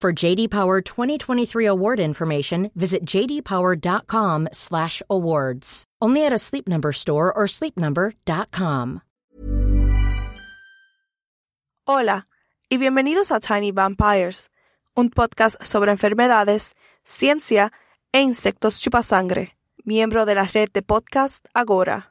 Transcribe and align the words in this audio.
For 0.00 0.14
JD 0.14 0.48
Power 0.48 0.80
2023 0.80 1.66
award 1.66 2.00
information, 2.00 2.70
visit 2.74 3.04
jdpower.com/awards. 3.04 5.84
Only 6.00 6.24
at 6.24 6.32
a 6.32 6.38
Sleep 6.38 6.66
Number 6.66 6.92
store 6.92 7.30
or 7.30 7.46
sleepnumber.com. 7.46 9.02
Hola 11.86 12.28
y 12.70 12.78
bienvenidos 12.78 13.30
a 13.30 13.40
Tiny 13.40 13.72
Vampires, 13.72 14.48
un 14.96 15.10
podcast 15.10 15.62
sobre 15.62 15.90
enfermedades, 15.90 16.76
ciencia 17.02 17.70
e 18.10 18.22
insectos 18.22 18.80
chupasangre, 18.80 19.58
miembro 19.84 20.24
de 20.24 20.34
la 20.34 20.44
red 20.44 20.70
de 20.72 20.80
podcast 20.80 21.44
Agora. 21.52 22.09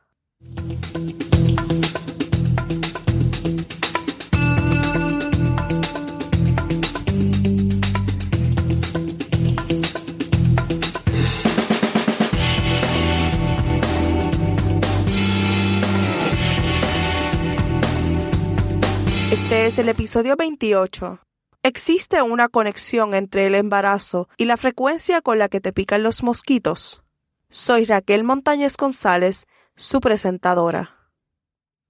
Es 19.70 19.78
el 19.78 19.89
episodio 19.89 20.36
28. 20.36 21.20
¿Existe 21.62 22.23
una 22.23 22.50
conexión 22.50 23.14
entre 23.14 23.45
el 23.45 23.53
embarazo 23.53 24.28
y 24.36 24.45
la 24.45 24.58
frecuencia 24.58 25.22
con 25.22 25.38
la 25.38 25.48
que 25.48 25.61
te 25.61 25.72
pican 25.72 26.02
los 26.02 26.23
mosquitos? 26.23 27.03
Soy 27.52 27.86
Raquel 27.86 28.23
Montañez 28.23 28.76
González, 28.78 29.45
su 29.76 30.02
presentadora. 30.02 31.11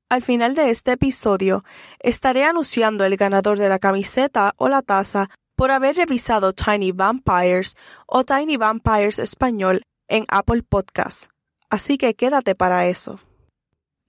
Al 0.09 0.21
final 0.21 0.55
de 0.55 0.71
este 0.71 0.91
episodio 0.91 1.63
estaré 1.99 2.43
anunciando 2.43 3.05
el 3.05 3.15
ganador 3.15 3.57
de 3.57 3.69
la 3.69 3.79
camiseta 3.79 4.55
o 4.57 4.67
la 4.67 4.81
taza 4.81 5.29
por 5.55 5.71
haber 5.71 5.95
revisado 5.95 6.51
Tiny 6.51 6.91
Vampires 6.91 7.77
o 8.07 8.25
Tiny 8.25 8.57
Vampires 8.57 9.19
Español 9.19 9.83
en 10.09 10.25
Apple 10.27 10.63
Podcasts, 10.63 11.29
así 11.69 11.97
que 11.97 12.13
quédate 12.13 12.55
para 12.55 12.87
eso. 12.87 13.21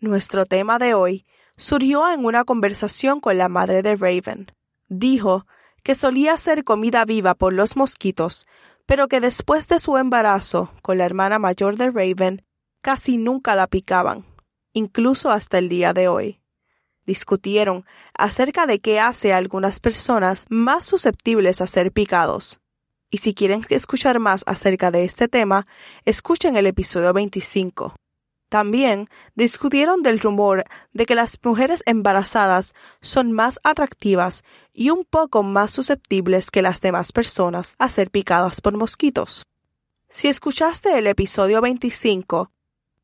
Nuestro 0.01 0.45
tema 0.45 0.81
de 0.81 0.95
hoy 0.95 1.25
surgió 1.61 2.11
en 2.11 2.25
una 2.25 2.45
conversación 2.45 3.21
con 3.21 3.37
la 3.37 3.51
madre 3.51 3.83
de 3.83 3.95
Raven. 3.95 4.51
Dijo 4.89 5.47
que 5.83 5.95
solía 5.95 6.37
ser 6.39 6.65
comida 6.65 7.05
viva 7.05 7.35
por 7.35 7.53
los 7.53 7.77
mosquitos, 7.77 8.47
pero 8.87 9.09
que 9.09 9.21
después 9.21 9.69
de 9.69 9.79
su 9.79 9.99
embarazo 9.99 10.73
con 10.83 10.97
la 10.99 11.05
hermana 11.05 11.39
mayor 11.39 11.77
de 11.77 11.91
Raven, 11.91 12.45
casi 12.81 13.19
nunca 13.19 13.55
la 13.55 13.67
picaban, 13.67 14.25
incluso 14.73 15.31
hasta 15.31 15.59
el 15.59 15.69
día 15.69 15.93
de 15.93 16.09
hoy. 16.09 16.41
Discutieron 17.05 17.85
acerca 18.15 18.67
de 18.67 18.81
qué 18.81 18.99
hace 18.99 19.35
a 19.35 19.37
algunas 19.37 19.81
personas 19.81 20.47
más 20.49 20.87
susceptibles 20.87 21.61
a 21.61 21.67
ser 21.67 21.93
picados. 21.93 22.61
Y 23.11 23.19
si 23.19 23.35
quieren 23.35 23.67
escuchar 23.69 24.19
más 24.19 24.45
acerca 24.47 24.91
de 24.91 25.05
este 25.05 25.29
tema, 25.29 25.67
escuchen 26.05 26.57
el 26.57 26.67
episodio 26.67 27.13
25. 27.13 27.95
También 28.51 29.09
discutieron 29.37 30.03
del 30.03 30.19
rumor 30.19 30.65
de 30.93 31.07
que 31.07 31.15
las 31.15 31.39
mujeres 31.43 31.85
embarazadas 31.87 32.75
son 33.01 33.31
más 33.31 33.61
atractivas 33.63 34.43
y 34.75 34.91
un 34.91 35.05
poco 35.05 35.45
más 35.45 35.71
susceptibles 35.71 36.51
que 36.51 36.61
las 36.61 36.81
demás 36.81 37.13
personas 37.13 37.77
a 37.79 37.89
ser 37.89 38.11
picadas 38.11 38.61
por 38.61 38.77
mosquitos. 38.77 39.47
Si 40.09 40.27
escuchaste 40.27 40.99
el 40.99 41.07
episodio 41.07 41.61
25, 41.61 42.51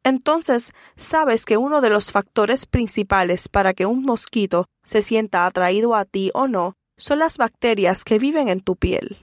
entonces 0.02 0.72
sabes 0.96 1.44
que 1.44 1.56
uno 1.56 1.80
de 1.80 1.90
los 1.90 2.10
factores 2.10 2.66
principales 2.66 3.48
para 3.48 3.72
que 3.72 3.86
un 3.86 4.02
mosquito 4.02 4.66
se 4.82 5.00
sienta 5.00 5.46
atraído 5.46 5.94
a 5.94 6.04
ti 6.04 6.32
o 6.34 6.48
no 6.48 6.76
son 6.96 7.20
las 7.20 7.38
bacterias 7.38 8.02
que 8.02 8.18
viven 8.18 8.48
en 8.48 8.60
tu 8.60 8.74
piel. 8.74 9.16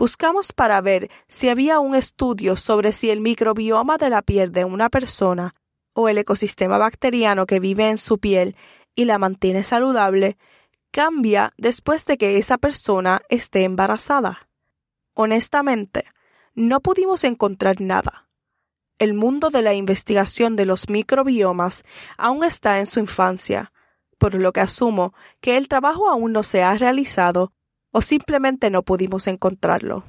Buscamos 0.00 0.52
para 0.52 0.80
ver 0.80 1.10
si 1.28 1.50
había 1.50 1.78
un 1.78 1.94
estudio 1.94 2.56
sobre 2.56 2.90
si 2.90 3.10
el 3.10 3.20
microbioma 3.20 3.98
de 3.98 4.08
la 4.08 4.22
piel 4.22 4.50
de 4.50 4.64
una 4.64 4.88
persona 4.88 5.54
o 5.92 6.08
el 6.08 6.16
ecosistema 6.16 6.78
bacteriano 6.78 7.44
que 7.44 7.60
vive 7.60 7.90
en 7.90 7.98
su 7.98 8.16
piel 8.16 8.56
y 8.94 9.04
la 9.04 9.18
mantiene 9.18 9.62
saludable 9.62 10.38
cambia 10.90 11.52
después 11.58 12.06
de 12.06 12.16
que 12.16 12.38
esa 12.38 12.56
persona 12.56 13.20
esté 13.28 13.64
embarazada. 13.64 14.48
Honestamente, 15.12 16.06
no 16.54 16.80
pudimos 16.80 17.22
encontrar 17.24 17.82
nada. 17.82 18.26
El 18.98 19.12
mundo 19.12 19.50
de 19.50 19.60
la 19.60 19.74
investigación 19.74 20.56
de 20.56 20.64
los 20.64 20.88
microbiomas 20.88 21.84
aún 22.16 22.42
está 22.42 22.80
en 22.80 22.86
su 22.86 23.00
infancia, 23.00 23.70
por 24.16 24.34
lo 24.34 24.54
que 24.54 24.60
asumo 24.60 25.12
que 25.42 25.58
el 25.58 25.68
trabajo 25.68 26.08
aún 26.08 26.32
no 26.32 26.42
se 26.42 26.62
ha 26.62 26.74
realizado 26.78 27.52
o 27.92 28.02
simplemente 28.02 28.70
no 28.70 28.82
pudimos 28.82 29.26
encontrarlo. 29.26 30.04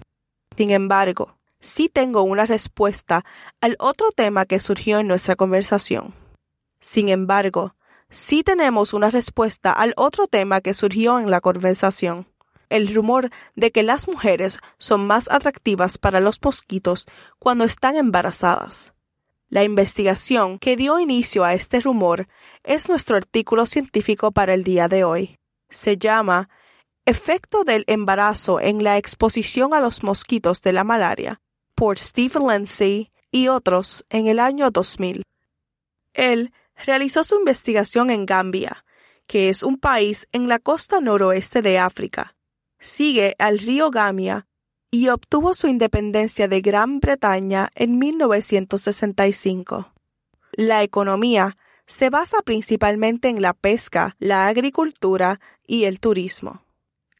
Sin 0.55 0.71
embargo, 0.71 1.37
sí 1.59 1.89
tengo 1.89 2.23
una 2.23 2.45
respuesta 2.45 3.23
al 3.61 3.75
otro 3.79 4.11
tema 4.11 4.45
que 4.45 4.59
surgió 4.59 4.99
en 4.99 5.07
nuestra 5.07 5.35
conversación. 5.35 6.13
Sin 6.79 7.09
embargo, 7.09 7.75
sí 8.09 8.43
tenemos 8.43 8.93
una 8.93 9.09
respuesta 9.09 9.71
al 9.71 9.93
otro 9.95 10.27
tema 10.27 10.61
que 10.61 10.73
surgió 10.73 11.19
en 11.19 11.29
la 11.31 11.41
conversación. 11.41 12.27
El 12.69 12.93
rumor 12.93 13.29
de 13.55 13.71
que 13.71 13.83
las 13.83 14.07
mujeres 14.07 14.59
son 14.77 15.05
más 15.05 15.29
atractivas 15.29 15.97
para 15.97 16.19
los 16.19 16.39
mosquitos 16.41 17.07
cuando 17.37 17.63
están 17.65 17.95
embarazadas. 17.95 18.93
La 19.49 19.65
investigación 19.65 20.59
que 20.59 20.77
dio 20.77 20.97
inicio 20.99 21.43
a 21.43 21.53
este 21.53 21.81
rumor 21.81 22.29
es 22.63 22.87
nuestro 22.87 23.17
artículo 23.17 23.65
científico 23.65 24.31
para 24.31 24.53
el 24.53 24.63
día 24.63 24.87
de 24.87 25.03
hoy. 25.03 25.37
Se 25.69 25.97
llama 25.97 26.49
Efecto 27.07 27.63
del 27.63 27.83
embarazo 27.87 28.59
en 28.59 28.83
la 28.83 28.99
exposición 28.99 29.73
a 29.73 29.79
los 29.79 30.03
mosquitos 30.03 30.61
de 30.61 30.71
la 30.71 30.83
malaria 30.83 31.41
por 31.73 31.97
Stephen 31.97 32.47
Lindsay 32.47 33.11
y 33.31 33.47
otros 33.47 34.05
en 34.11 34.27
el 34.27 34.39
año 34.39 34.69
2000. 34.69 35.23
Él 36.13 36.53
realizó 36.75 37.23
su 37.23 37.39
investigación 37.39 38.11
en 38.11 38.27
Gambia, 38.27 38.85
que 39.25 39.49
es 39.49 39.63
un 39.63 39.77
país 39.77 40.27
en 40.31 40.47
la 40.47 40.59
costa 40.59 41.01
noroeste 41.01 41.63
de 41.63 41.79
África. 41.79 42.35
Sigue 42.77 43.35
al 43.39 43.57
río 43.57 43.89
Gambia 43.89 44.45
y 44.91 45.07
obtuvo 45.07 45.55
su 45.55 45.67
independencia 45.67 46.47
de 46.47 46.61
Gran 46.61 46.99
Bretaña 46.99 47.71
en 47.73 47.97
1965. 47.97 49.91
La 50.51 50.83
economía 50.83 51.57
se 51.87 52.11
basa 52.11 52.43
principalmente 52.43 53.27
en 53.27 53.41
la 53.41 53.53
pesca, 53.53 54.15
la 54.19 54.45
agricultura 54.45 55.39
y 55.65 55.85
el 55.85 55.99
turismo. 55.99 56.63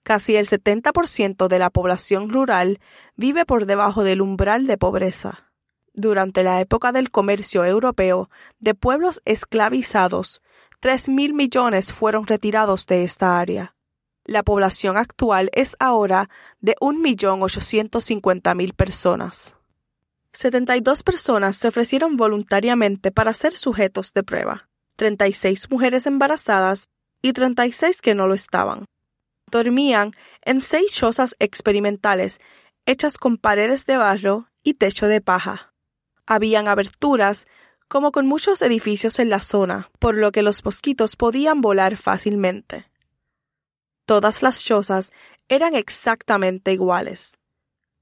Casi 0.04 0.36
el 0.36 0.48
70% 0.48 1.48
de 1.48 1.60
la 1.60 1.70
población 1.70 2.30
rural 2.30 2.80
vive 3.16 3.46
por 3.46 3.66
debajo 3.66 4.04
del 4.04 4.22
umbral 4.22 4.66
de 4.66 4.78
pobreza. 4.78 5.52
Durante 5.94 6.44
la 6.44 6.62
época 6.62 6.92
del 6.92 7.12
comercio 7.12 7.66
europeo 7.66 8.30
de 8.60 8.74
pueblos 8.74 9.22
esclavizados, 9.26 10.42
tres 10.80 11.10
mil 11.10 11.34
millones 11.34 11.92
fueron 11.94 12.26
retirados 12.26 12.88
de 12.88 13.04
esta 13.04 13.40
área. 13.40 13.76
La 14.24 14.44
población 14.44 14.98
actual 14.98 15.50
es 15.54 15.76
ahora 15.80 16.30
de 16.60 16.76
1.850.000 16.80 18.74
personas. 18.76 19.56
72 20.34 21.04
personas 21.04 21.58
se 21.58 21.68
ofrecieron 21.68 22.16
voluntariamente 22.16 23.12
para 23.12 23.34
ser 23.34 23.58
sujetos 23.58 24.14
de 24.14 24.24
prueba, 24.24 24.70
36 24.96 25.70
mujeres 25.70 26.06
embarazadas 26.06 26.88
y 27.22 27.34
36 27.34 28.02
que 28.02 28.16
no 28.16 28.28
lo 28.28 28.34
estaban. 28.34 28.86
Dormían 29.52 30.16
en 30.42 30.62
seis 30.62 30.92
chozas 30.92 31.36
experimentales 31.40 32.40
hechas 32.86 33.18
con 33.18 33.38
paredes 33.38 33.86
de 33.86 33.98
barro 33.98 34.48
y 34.64 34.76
techo 34.76 35.08
de 35.08 35.22
paja. 35.22 35.74
Habían 36.26 36.68
aberturas, 36.68 37.48
como 37.88 38.12
con 38.12 38.26
muchos 38.26 38.62
edificios 38.62 39.20
en 39.20 39.30
la 39.30 39.42
zona, 39.42 39.92
por 40.00 40.16
lo 40.16 40.32
que 40.32 40.42
los 40.42 40.64
mosquitos 40.64 41.16
podían 41.16 41.62
volar 41.62 41.98
fácilmente. 41.98 42.90
Todas 44.06 44.42
las 44.42 44.64
chozas 44.64 45.12
eran 45.50 45.76
exactamente 45.76 46.72
iguales. 46.72 47.38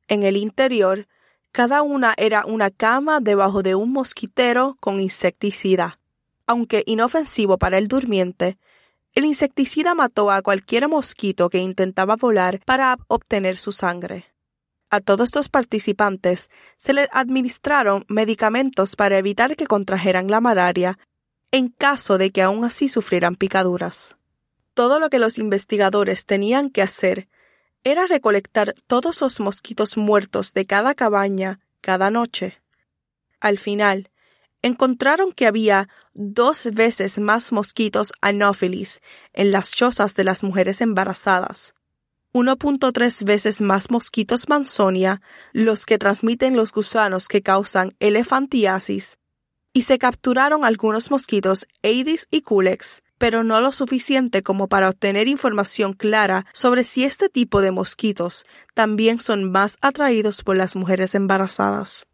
En 0.07 0.23
el 0.23 0.37
interior, 0.37 1.07
cada 1.51 1.81
una 1.81 2.13
era 2.17 2.45
una 2.45 2.69
cama 2.69 3.19
debajo 3.19 3.63
de 3.63 3.75
un 3.75 3.91
mosquitero 3.91 4.77
con 4.79 4.99
insecticida. 4.99 5.99
Aunque 6.45 6.83
inofensivo 6.85 7.57
para 7.57 7.77
el 7.77 7.87
durmiente, 7.87 8.57
el 9.13 9.25
insecticida 9.25 9.95
mató 9.95 10.31
a 10.31 10.41
cualquier 10.41 10.87
mosquito 10.87 11.49
que 11.49 11.59
intentaba 11.59 12.15
volar 12.15 12.61
para 12.65 12.97
obtener 13.07 13.57
su 13.57 13.71
sangre. 13.71 14.25
A 14.89 15.01
todos 15.01 15.35
los 15.35 15.49
participantes 15.49 16.49
se 16.77 16.93
les 16.93 17.09
administraron 17.11 18.05
medicamentos 18.07 18.95
para 18.95 19.17
evitar 19.17 19.55
que 19.55 19.67
contrajeran 19.67 20.27
la 20.29 20.41
malaria 20.41 20.97
en 21.51 21.69
caso 21.69 22.17
de 22.17 22.31
que 22.31 22.41
aún 22.41 22.65
así 22.65 22.89
sufrieran 22.89 23.35
picaduras. 23.35 24.17
Todo 24.73 24.99
lo 24.99 25.09
que 25.09 25.19
los 25.19 25.37
investigadores 25.37 26.25
tenían 26.25 26.69
que 26.69 26.81
hacer 26.81 27.27
era 27.83 28.07
recolectar 28.07 28.73
todos 28.87 29.21
los 29.21 29.39
mosquitos 29.39 29.97
muertos 29.97 30.53
de 30.53 30.65
cada 30.65 30.95
cabaña 30.95 31.59
cada 31.81 32.11
noche. 32.11 32.61
Al 33.39 33.57
final, 33.57 34.09
encontraron 34.61 35.31
que 35.31 35.47
había 35.47 35.89
dos 36.13 36.69
veces 36.73 37.17
más 37.19 37.51
mosquitos 37.51 38.13
anófilis 38.21 39.01
en 39.33 39.51
las 39.51 39.71
chozas 39.71 40.15
de 40.15 40.23
las 40.23 40.43
mujeres 40.43 40.81
embarazadas, 40.81 41.75
1.3 42.33 43.23
veces 43.23 43.61
más 43.61 43.89
mosquitos 43.89 44.49
mansonia, 44.49 45.21
los 45.51 45.85
que 45.85 45.97
transmiten 45.97 46.55
los 46.55 46.71
gusanos 46.71 47.27
que 47.27 47.41
causan 47.41 47.91
elefantiasis, 47.99 49.17
y 49.73 49.83
se 49.83 49.97
capturaron 49.97 50.65
algunos 50.65 51.09
mosquitos 51.11 51.67
Aedes 51.83 52.27
y 52.29 52.41
Culex, 52.41 53.01
pero 53.17 53.43
no 53.43 53.61
lo 53.61 53.71
suficiente 53.71 54.43
como 54.43 54.67
para 54.67 54.89
obtener 54.89 55.27
información 55.27 55.93
clara 55.93 56.45
sobre 56.53 56.83
si 56.83 57.03
este 57.03 57.29
tipo 57.29 57.61
de 57.61 57.71
mosquitos 57.71 58.45
también 58.73 59.19
son 59.19 59.51
más 59.51 59.77
atraídos 59.81 60.43
por 60.43 60.55
las 60.55 60.75
mujeres 60.75 61.15
embarazadas. 61.15 62.08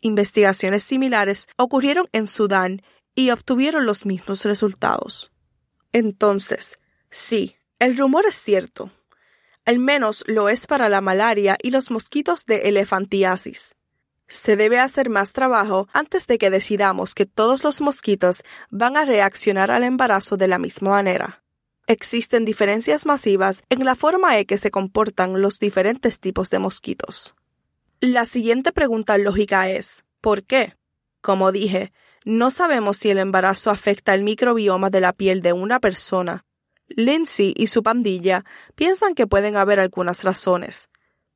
Investigaciones 0.00 0.84
similares 0.84 1.48
ocurrieron 1.56 2.08
en 2.12 2.26
Sudán 2.26 2.82
y 3.14 3.30
obtuvieron 3.30 3.86
los 3.86 4.06
mismos 4.06 4.44
resultados. 4.44 5.32
Entonces, 5.92 6.78
sí, 7.10 7.56
el 7.78 7.96
rumor 7.96 8.26
es 8.26 8.36
cierto. 8.36 8.92
Al 9.64 9.78
menos 9.78 10.24
lo 10.26 10.48
es 10.48 10.66
para 10.66 10.88
la 10.88 11.00
malaria 11.00 11.56
y 11.62 11.70
los 11.70 11.90
mosquitos 11.90 12.46
de 12.46 12.68
elefantiasis. 12.68 13.74
Se 14.28 14.56
debe 14.56 14.78
hacer 14.78 15.10
más 15.10 15.32
trabajo 15.32 15.88
antes 15.92 16.26
de 16.26 16.38
que 16.38 16.50
decidamos 16.50 17.14
que 17.14 17.26
todos 17.26 17.64
los 17.64 17.80
mosquitos 17.80 18.44
van 18.70 18.96
a 18.96 19.04
reaccionar 19.04 19.70
al 19.70 19.84
embarazo 19.84 20.36
de 20.36 20.48
la 20.48 20.58
misma 20.58 20.90
manera. 20.90 21.42
Existen 21.86 22.44
diferencias 22.44 23.06
masivas 23.06 23.62
en 23.70 23.84
la 23.84 23.94
forma 23.94 24.38
en 24.38 24.44
que 24.44 24.58
se 24.58 24.70
comportan 24.70 25.40
los 25.40 25.58
diferentes 25.58 26.20
tipos 26.20 26.50
de 26.50 26.58
mosquitos. 26.58 27.34
La 28.00 28.24
siguiente 28.24 28.72
pregunta 28.72 29.18
lógica 29.18 29.68
es 29.68 30.04
¿por 30.20 30.44
qué? 30.44 30.76
Como 31.20 31.52
dije, 31.52 31.92
no 32.24 32.50
sabemos 32.50 32.96
si 32.96 33.10
el 33.10 33.18
embarazo 33.18 33.70
afecta 33.70 34.14
el 34.14 34.22
microbioma 34.22 34.90
de 34.90 35.00
la 35.00 35.12
piel 35.12 35.42
de 35.42 35.52
una 35.52 35.80
persona. 35.80 36.44
Lindsay 36.88 37.54
y 37.56 37.66
su 37.66 37.82
pandilla 37.82 38.44
piensan 38.74 39.14
que 39.14 39.26
pueden 39.26 39.56
haber 39.56 39.80
algunas 39.80 40.24
razones, 40.24 40.88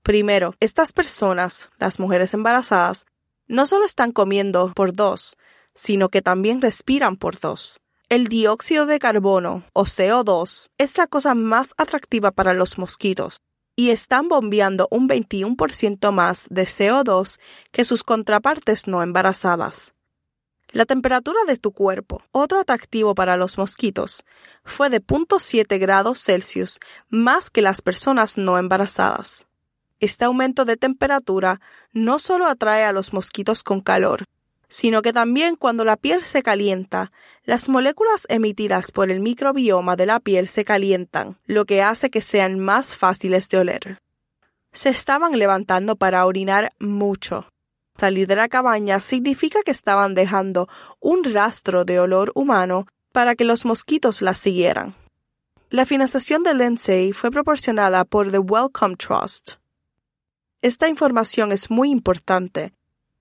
Primero, 0.03 0.57
estas 0.59 0.93
personas, 0.93 1.71
las 1.79 2.01
mujeres 2.01 2.35
embarazadas, 2.35 3.07
no 3.47 3.67
solo 3.67 3.85
están 3.85 4.11
comiendo 4.11 4.73
por 4.75 4.93
dos, 4.93 5.37
sino 5.77 6.09
que 6.09 6.23
también 6.23 6.61
respiran 6.61 7.17
por 7.17 7.39
dos. 7.39 7.81
El 8.09 8.27
dióxido 8.27 8.87
de 8.87 8.99
carbono, 8.99 9.65
o 9.73 9.85
CO2, 9.85 10.71
es 10.77 10.99
la 10.99 11.07
cosa 11.07 11.37
más 11.37 11.73
atractiva 11.77 12.33
para 12.33 12.53
los 12.53 12.79
mosquitos, 12.79 13.43
y 13.77 13.91
están 13.91 14.29
bombeando 14.29 14.89
un 14.91 15.09
21% 15.09 16.13
más 16.13 16.47
de 16.51 16.65
CO2 16.65 17.39
que 17.71 17.85
sus 17.85 18.05
contrapartes 18.05 18.87
no 18.87 19.03
embarazadas. 19.03 19.95
La 20.73 20.87
temperatura 20.87 21.41
de 21.47 21.57
tu 21.57 21.73
cuerpo, 21.73 22.23
otro 22.33 22.59
atractivo 22.59 23.15
para 23.15 23.37
los 23.37 23.59
mosquitos, 23.59 24.25
fue 24.65 24.89
de 24.89 25.03
0.7 25.03 25.79
grados 25.79 26.23
Celsius 26.23 26.81
más 27.11 27.51
que 27.51 27.61
las 27.61 27.83
personas 27.83 28.39
no 28.39 28.57
embarazadas. 28.57 29.47
Este 30.01 30.25
aumento 30.25 30.65
de 30.65 30.77
temperatura 30.77 31.61
no 31.93 32.19
solo 32.19 32.47
atrae 32.47 32.85
a 32.85 32.93
los 32.93 33.13
mosquitos 33.13 33.63
con 33.63 33.83
calor, 33.83 34.25
sino 34.73 35.03
que 35.03 35.13
también 35.13 35.55
cuando 35.55 35.85
la 35.85 35.99
piel 35.99 36.23
se 36.23 36.43
calienta, 36.43 37.13
las 37.45 37.69
moléculas 37.69 38.27
emitidas 38.31 38.91
por 38.91 39.11
el 39.11 39.21
microbioma 39.21 39.97
de 39.97 40.07
la 40.07 40.19
piel 40.19 40.49
se 40.49 40.65
calientan, 40.65 41.37
lo 41.45 41.67
que 41.67 41.83
hace 41.83 42.09
que 42.09 42.23
sean 42.23 42.59
más 42.59 42.97
fáciles 42.97 43.51
de 43.51 43.59
oler. 43.59 43.99
Se 44.73 44.89
estaban 44.89 45.39
levantando 45.39 45.97
para 45.97 46.25
orinar 46.25 46.73
mucho. 46.79 47.51
Salir 47.99 48.27
de 48.27 48.35
la 48.35 48.49
cabaña 48.49 49.01
significa 49.01 49.61
que 49.63 49.73
estaban 49.73 50.15
dejando 50.15 50.71
un 51.01 51.23
rastro 51.23 51.85
de 51.85 52.01
olor 52.01 52.33
humano 52.35 52.87
para 53.13 53.35
que 53.35 53.45
los 53.45 53.67
mosquitos 53.67 54.23
las 54.23 54.39
siguieran. 54.39 54.95
La 55.69 55.85
financiación 55.85 56.43
de 56.45 56.55
Lindsay 56.55 57.13
fue 57.13 57.31
proporcionada 57.31 58.07
por 58.07 58.31
The 58.31 58.39
Wellcome 58.39 58.97
Trust, 58.97 59.57
esta 60.63 60.89
información 60.89 61.51
es 61.51 61.73
muy 61.73 61.91
importante, 61.91 62.73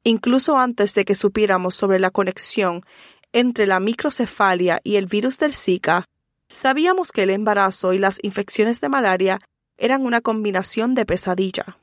incluso 0.04 0.58
antes 0.58 0.94
de 0.96 1.06
que 1.06 1.16
supiéramos 1.16 1.76
sobre 1.76 2.00
la 2.00 2.12
conexión 2.12 2.86
entre 3.34 3.68
la 3.68 3.80
microcefalia 3.80 4.82
y 4.84 4.96
el 4.96 5.06
virus 5.06 5.38
del 5.38 5.54
Zika, 5.54 6.06
sabíamos 6.50 7.12
que 7.12 7.24
el 7.24 7.30
embarazo 7.30 7.94
y 7.94 7.98
las 7.98 8.20
infecciones 8.24 8.82
de 8.82 8.90
malaria 8.90 9.40
eran 9.78 10.06
una 10.06 10.22
combinación 10.22 10.94
de 10.96 11.06
pesadilla. 11.06 11.78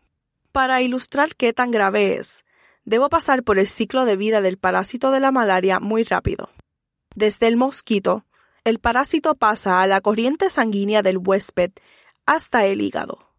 Para 0.53 0.83
ilustrar 0.83 1.35
qué 1.37 1.53
tan 1.53 1.71
grave 1.71 2.17
es, 2.17 2.45
debo 2.85 3.09
pasar 3.09 3.43
por 3.43 3.59
el 3.59 3.67
ciclo 3.67 4.05
de 4.05 4.17
vida 4.17 4.41
del 4.41 4.59
parásito 4.59 5.11
de 5.11 5.21
la 5.21 5.31
malaria 5.31 5.81
muy 5.81 6.03
rápido. 6.03 6.51
Desde 7.15 7.47
el 7.47 7.57
mosquito, 7.57 8.25
el 8.65 8.79
parásito 8.79 9.35
pasa 9.35 9.83
a 9.83 9.87
la 9.87 10.01
corriente 10.01 10.51
sanguínea 10.51 11.03
del 11.03 11.19
huésped 11.19 11.73
hasta 12.27 12.67
el 12.67 12.81
hígado. 12.81 13.31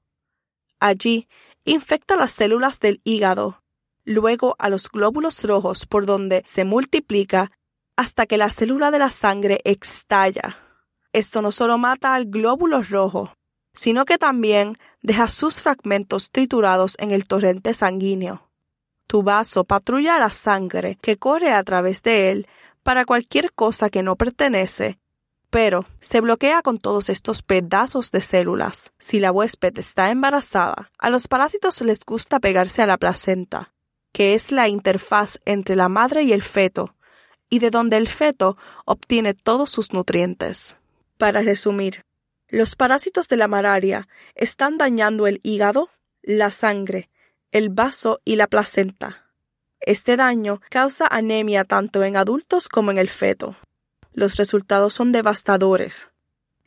Allí 0.80 1.28
infecta 1.66 2.16
las 2.16 2.32
células 2.32 2.80
del 2.80 3.02
hígado, 3.04 3.59
luego 4.10 4.56
a 4.58 4.70
los 4.70 4.90
glóbulos 4.90 5.44
rojos 5.44 5.86
por 5.86 6.06
donde 6.06 6.42
se 6.46 6.66
multiplica 6.66 7.52
hasta 7.96 8.26
que 8.26 8.38
la 8.38 8.50
célula 8.50 8.90
de 8.90 9.00
la 9.00 9.12
sangre 9.12 9.62
estalla. 9.64 10.58
Esto 11.14 11.42
no 11.42 11.52
solo 11.52 11.78
mata 11.78 12.16
al 12.16 12.26
glóbulo 12.26 12.82
rojo, 12.82 13.34
sino 13.74 14.06
que 14.06 14.18
también 14.18 14.78
deja 15.02 15.30
sus 15.30 15.62
fragmentos 15.62 16.32
triturados 16.32 16.96
en 16.98 17.12
el 17.12 17.28
torrente 17.28 17.74
sanguíneo. 17.74 18.50
Tu 19.06 19.22
vaso 19.22 19.64
patrulla 19.64 20.18
la 20.18 20.32
sangre 20.32 20.98
que 21.02 21.18
corre 21.18 21.52
a 21.52 21.64
través 21.64 22.02
de 22.02 22.32
él 22.32 22.48
para 22.82 23.06
cualquier 23.06 23.54
cosa 23.54 23.92
que 23.92 24.02
no 24.02 24.16
pertenece 24.16 24.98
pero 25.50 25.86
se 26.00 26.22
bloquea 26.22 26.62
con 26.62 26.78
todos 26.78 27.10
estos 27.10 27.42
pedazos 27.42 28.12
de 28.12 28.22
células. 28.22 28.92
Si 29.00 29.20
la 29.20 29.32
huésped 29.32 29.78
está 29.80 30.12
embarazada, 30.12 30.92
a 31.00 31.10
los 31.10 31.28
parásitos 31.28 31.82
les 31.82 32.00
gusta 32.06 32.40
pegarse 32.40 32.82
a 32.84 32.86
la 32.86 32.98
placenta, 32.98 33.74
que 34.12 34.34
es 34.34 34.52
la 34.52 34.68
interfaz 34.68 35.40
entre 35.46 35.76
la 35.76 35.90
madre 35.90 36.24
y 36.24 36.34
el 36.34 36.44
feto, 36.44 36.96
y 37.50 37.60
de 37.60 37.70
donde 37.70 37.98
el 37.98 38.08
feto 38.08 38.58
obtiene 38.86 39.34
todos 39.34 39.70
sus 39.70 39.94
nutrientes. 39.94 40.78
Para 41.18 41.42
resumir, 41.42 42.06
los 42.48 42.76
parásitos 42.76 43.28
de 43.28 43.38
la 43.38 43.48
malaria 43.48 44.08
están 44.36 44.78
dañando 44.78 45.28
el 45.28 45.40
hígado, 45.44 45.90
la 46.22 46.52
sangre, 46.52 47.10
el 47.52 47.70
vaso 47.70 48.22
y 48.26 48.36
la 48.36 48.48
placenta. 48.48 49.26
Este 49.80 50.18
daño 50.18 50.62
causa 50.70 51.08
anemia 51.08 51.64
tanto 51.64 52.04
en 52.04 52.18
adultos 52.18 52.68
como 52.70 52.92
en 52.92 52.98
el 52.98 53.10
feto. 53.10 53.56
Los 54.14 54.38
resultados 54.38 54.94
son 54.94 55.12
devastadores. 55.12 56.10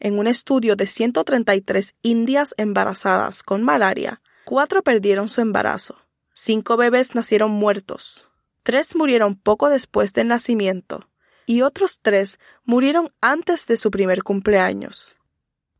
En 0.01 0.19
un 0.19 0.27
estudio 0.27 0.75
de 0.75 0.87
133 0.87 1.95
indias 2.03 2.55
embarazadas 2.57 3.43
con 3.43 3.63
malaria, 3.63 4.21
cuatro 4.45 4.83
perdieron 4.83 5.29
su 5.29 5.41
embarazo. 5.41 6.02
Cinco 6.33 6.77
bebés 6.77 7.15
nacieron 7.15 7.51
muertos. 7.51 8.29
Tres 8.63 8.95
murieron 8.95 9.37
poco 9.37 9.69
después 9.69 10.13
del 10.13 10.29
nacimiento 10.29 11.09
y 11.47 11.63
otros 11.63 11.99
tres 12.01 12.39
murieron 12.65 13.13
antes 13.21 13.67
de 13.67 13.77
su 13.77 13.91
primer 13.91 14.23
cumpleaños. 14.23 15.19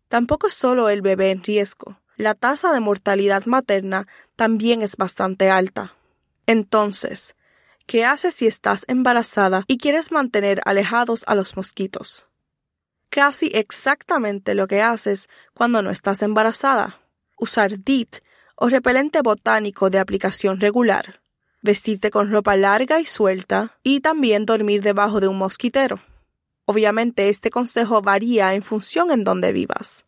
Tampoco 0.09 0.49
es 0.49 0.55
solo 0.55 0.89
el 0.89 1.03
bebé 1.03 1.31
en 1.31 1.43
riesgo. 1.43 2.01
La 2.17 2.35
tasa 2.35 2.73
de 2.73 2.81
mortalidad 2.81 3.47
materna 3.47 4.07
también 4.37 4.83
es 4.83 4.97
bastante 4.97 5.51
alta. 5.51 5.95
Entonces, 6.47 7.37
¿Qué 7.87 8.05
haces 8.05 8.37
si 8.37 8.47
estás 8.47 8.85
embarazada 8.87 9.65
y 9.67 9.77
quieres 9.77 10.13
mantener 10.13 10.61
alejados 10.65 11.25
a 11.27 11.35
los 11.35 11.57
mosquitos? 11.57 12.29
casi 13.13 13.51
exactamente 13.53 14.55
lo 14.55 14.67
que 14.67 14.81
haces 14.81 15.29
cuando 15.53 15.83
no 15.83 15.91
estás 15.91 16.23
embarazada. 16.23 16.99
Usar 17.37 17.79
DIT 17.79 18.17
o 18.65 18.69
repelente 18.69 19.23
botánico 19.23 19.91
de 19.91 19.99
aplicación 19.99 20.61
regular. 20.61 21.21
Vestirte 21.63 22.13
con 22.13 22.31
ropa 22.31 22.55
larga 22.55 23.01
y 23.01 23.05
suelta 23.05 23.77
y 23.83 23.99
también 23.99 24.47
dormir 24.47 24.83
debajo 24.83 25.19
de 25.19 25.27
un 25.27 25.37
mosquitero. 25.37 26.01
Obviamente 26.65 27.29
este 27.29 27.51
consejo 27.51 28.03
varía 28.03 28.55
en 28.55 28.63
función 28.63 29.11
en 29.11 29.25
donde 29.25 29.51
vivas. 29.51 30.07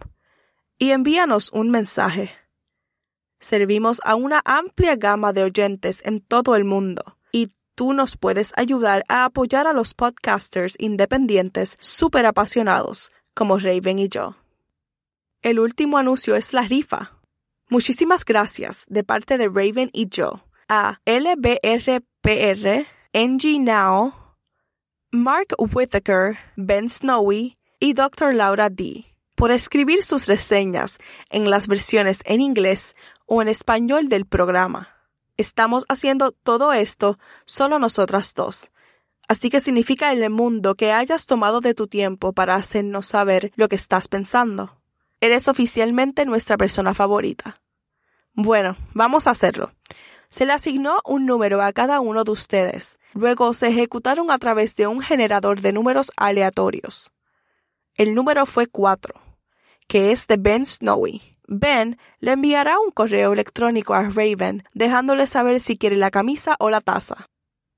y 0.79 0.91
envíanos 0.91 1.51
un 1.53 1.71
mensaje. 1.71 2.33
Servimos 3.41 4.01
a 4.05 4.15
una 4.15 4.41
amplia 4.45 4.95
gama 4.97 5.33
de 5.33 5.43
oyentes 5.43 6.03
en 6.05 6.21
todo 6.21 6.55
el 6.57 6.65
mundo 6.65 7.19
y 7.33 7.49
tú 7.75 7.93
nos 7.93 8.17
puedes 8.17 8.53
ayudar 8.57 9.05
a 9.09 9.25
apoyar 9.25 9.67
a 9.67 9.73
los 9.73 9.95
podcasters 9.95 10.77
independientes 10.79 11.77
súper 11.81 12.27
apasionados 12.27 13.11
como 13.35 13.59
Raven 13.59 13.99
y 13.99 14.09
yo. 14.09 14.37
El 15.43 15.59
último 15.59 15.99
anuncio 15.99 16.37
es 16.37 16.55
la 16.55 16.63
rifa. 16.63 17.21
Muchísimas 17.69 18.25
gracias 18.25 18.85
de 18.89 19.05
parte 19.05 19.37
de 19.37 19.49
Raven 19.49 19.91
y 19.93 20.09
yo 20.09 20.45
a 20.69 21.01
LBRPR, 22.25 22.87
NG 23.13 23.61
Now, 23.61 24.15
Mark 25.13 25.55
Whitaker, 25.59 26.39
Ben 26.57 26.89
Snowy 26.89 27.59
y 27.79 27.93
Dr. 27.93 28.33
Laura 28.35 28.71
D. 28.71 29.05
por 29.35 29.51
escribir 29.51 30.03
sus 30.03 30.27
reseñas 30.27 30.99
en 31.29 31.51
las 31.51 31.69
versiones 31.69 32.23
en 32.25 32.41
inglés 32.41 32.97
o 33.27 33.43
en 33.43 33.49
español 33.49 34.09
del 34.09 34.25
programa. 34.25 34.89
Estamos 35.37 35.85
haciendo 35.91 36.33
todo 36.33 36.73
esto 36.73 37.19
solo 37.45 37.79
nosotras 37.79 38.33
dos. 38.35 38.71
Así 39.29 39.51
que 39.51 39.61
significa 39.61 40.13
en 40.13 40.23
el 40.23 40.31
mundo 40.31 40.77
que 40.77 40.93
hayas 40.93 41.27
tomado 41.27 41.61
de 41.61 41.75
tu 41.75 41.89
tiempo 41.89 42.33
para 42.33 42.55
hacernos 42.55 43.07
saber 43.07 43.53
lo 43.57 43.69
que 43.69 43.77
estás 43.77 44.09
pensando. 44.09 44.81
Eres 45.21 45.47
oficialmente 45.49 46.25
nuestra 46.25 46.57
persona 46.57 46.95
favorita. 46.95 47.61
Bueno, 48.33 48.77
vamos 48.95 49.27
a 49.27 49.31
hacerlo. 49.31 49.73
Se 50.35 50.45
le 50.47 50.53
asignó 50.53 50.99
un 51.05 51.27
número 51.27 51.63
a 51.63 51.73
cada 51.73 52.01
uno 52.01 52.25
de 52.25 52.33
ustedes. 52.33 52.99
Luego 53.13 53.55
se 53.55 53.69
ejecutaron 53.69 54.33
a 54.33 54.39
través 54.39 54.75
de 54.75 54.89
un 54.89 55.01
generador 55.01 55.61
de 55.61 55.73
números 55.73 56.11
aleatorios. 56.17 57.13
El 57.95 58.17
número 58.17 58.45
fue 58.45 58.67
4, 58.67 59.15
que 59.87 60.11
es 60.11 60.27
de 60.27 60.37
Ben 60.37 60.67
Snowy. 60.67 61.23
Ben 61.47 62.01
le 62.19 62.33
enviará 62.33 62.81
un 62.81 62.91
correo 62.91 63.33
electrónico 63.33 63.95
a 63.95 64.11
Raven 64.11 64.65
dejándole 64.75 65.29
saber 65.29 65.61
si 65.61 65.79
quiere 65.79 65.95
la 65.95 66.11
camisa 66.11 66.57
o 66.59 66.69
la 66.69 66.81
taza. 66.81 67.29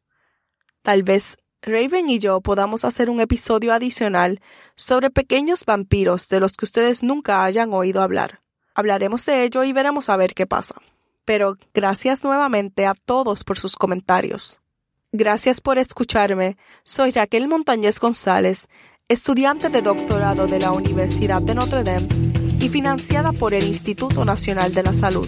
Tal 0.85 1.01
vez 1.01 1.37
Raven 1.63 2.11
y 2.11 2.19
yo 2.19 2.41
podamos 2.41 2.85
hacer 2.85 3.09
un 3.09 3.19
episodio 3.19 3.73
adicional 3.73 4.39
sobre 4.75 5.09
pequeños 5.09 5.65
vampiros 5.65 6.27
de 6.27 6.39
los 6.39 6.55
que 6.55 6.65
ustedes 6.65 7.01
nunca 7.01 7.43
hayan 7.43 7.73
oído 7.73 8.03
hablar. 8.03 8.41
Hablaremos 8.75 9.25
de 9.25 9.45
ello 9.45 9.63
y 9.63 9.73
veremos 9.73 10.09
a 10.09 10.15
ver 10.15 10.35
qué 10.35 10.45
pasa. 10.45 10.75
Pero 11.25 11.57
gracias 11.73 12.23
nuevamente 12.23 12.85
a 12.85 12.93
todos 12.93 13.43
por 13.43 13.57
sus 13.57 13.77
comentarios. 13.77 14.61
Gracias 15.11 15.59
por 15.59 15.79
escucharme. 15.79 16.55
Soy 16.83 17.09
Raquel 17.09 17.47
Montañez 17.47 17.99
González, 17.99 18.67
estudiante 19.07 19.69
de 19.69 19.81
doctorado 19.81 20.45
de 20.45 20.59
la 20.59 20.71
Universidad 20.71 21.41
de 21.41 21.55
Notre 21.55 21.83
Dame 21.83 22.07
y 22.59 22.69
financiada 22.69 23.31
por 23.31 23.55
el 23.55 23.63
Instituto 23.63 24.23
Nacional 24.23 24.71
de 24.71 24.83
la 24.83 24.93
Salud. 24.93 25.27